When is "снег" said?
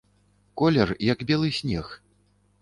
1.59-1.93